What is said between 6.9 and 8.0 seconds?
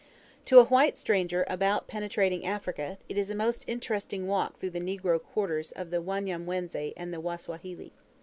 and the Wasawahili.